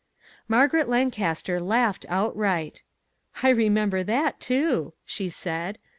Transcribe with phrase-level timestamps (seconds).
[0.47, 2.81] Margaret Lancaster laughed outright."
[3.43, 5.77] I remember that, too," she said.